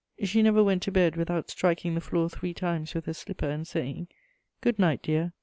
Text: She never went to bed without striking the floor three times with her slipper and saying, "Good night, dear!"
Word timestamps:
She 0.23 0.41
never 0.41 0.63
went 0.63 0.81
to 0.81 0.91
bed 0.91 1.15
without 1.15 1.51
striking 1.51 1.93
the 1.93 2.01
floor 2.01 2.27
three 2.27 2.55
times 2.55 2.95
with 2.95 3.05
her 3.05 3.13
slipper 3.13 3.47
and 3.51 3.67
saying, 3.67 4.07
"Good 4.59 4.79
night, 4.79 5.03
dear!" 5.03 5.33